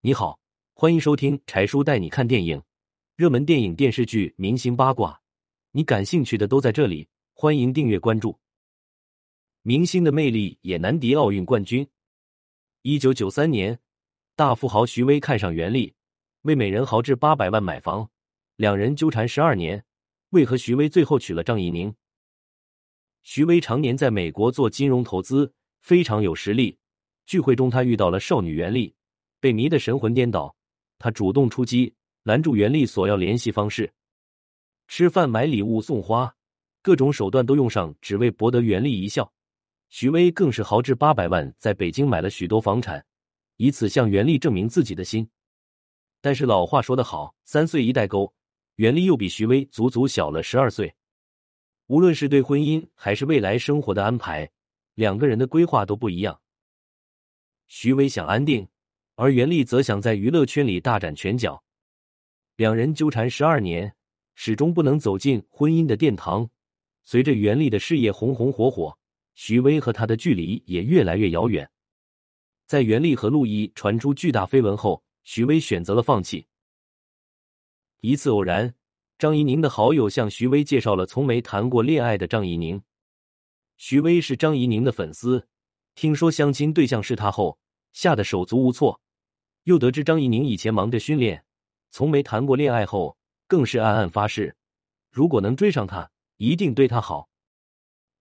[0.00, 0.38] 你好，
[0.74, 2.62] 欢迎收听柴叔带你看电影，
[3.16, 5.20] 热门电影、电视剧、明星八卦，
[5.72, 7.08] 你感兴趣的都在这里。
[7.34, 8.38] 欢迎订阅关注。
[9.62, 11.84] 明星的魅力也难敌奥运冠军。
[12.82, 13.76] 一九九三年，
[14.36, 15.92] 大富豪徐威看上袁立，
[16.42, 18.08] 为美人豪掷八百万买房，
[18.54, 19.84] 两人纠缠十二年。
[20.28, 21.92] 为何徐威最后娶了张怡宁？
[23.24, 26.78] 徐威常年在美国做金融投资，非常有实力。
[27.26, 28.94] 聚会中，他遇到了少女袁立。
[29.40, 30.54] 被迷得神魂颠倒，
[30.98, 33.92] 他主动出击，拦住袁立索要联系方式，
[34.88, 36.34] 吃饭、买礼物、送花，
[36.82, 39.32] 各种手段都用上，只为博得袁立一笑。
[39.88, 43.04] 徐威更是豪掷八百万，在北京买了许多房产，
[43.56, 45.28] 以此向袁立证明自己的心。
[46.20, 48.34] 但是老话说得好，三岁一代沟，
[48.76, 50.94] 袁立又比徐威足足小了十二岁。
[51.86, 54.50] 无论是对婚姻还是未来生活的安排，
[54.94, 56.38] 两个人的规划都不一样。
[57.68, 58.68] 徐威想安定。
[59.20, 61.60] 而袁立则想在娱乐圈里大展拳脚，
[62.54, 63.92] 两人纠缠十二年，
[64.36, 66.48] 始终不能走进婚姻的殿堂。
[67.02, 68.96] 随着袁立的事业红红火火，
[69.34, 71.68] 徐威和他的距离也越来越遥远。
[72.68, 76.46] 在袁立和陆毅传出巨大绯闻后，徐威选择了放弃。
[78.00, 78.72] 一次偶然，
[79.18, 82.80] 张怡宁的好友向徐威介绍了从没谈过恋爱的张怡宁。
[83.78, 85.48] 徐威是张怡宁的粉丝，
[85.96, 87.58] 听说相亲对象是他后，
[87.92, 89.00] 吓得手足无措。
[89.68, 91.44] 又得知张怡宁以前忙着训练，
[91.90, 94.56] 从没谈过恋爱，后更是暗暗发誓，
[95.10, 97.28] 如果能追上她，一定对她好。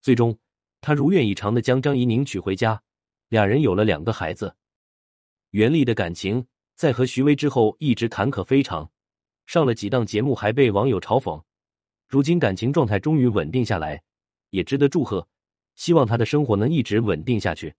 [0.02, 0.38] 最终，
[0.82, 2.84] 他如愿以偿的将张怡宁娶回家，
[3.30, 4.58] 两人有了两个孩子。
[5.52, 6.46] 袁立的感情
[6.76, 8.92] 在和徐威之后一直坎坷非常，
[9.46, 11.42] 上了几档节目还被网友嘲讽。
[12.10, 14.04] 如今感情状态终于稳定下来，
[14.50, 15.26] 也值得祝贺。
[15.76, 17.74] 希望他的生活能一直稳定下去。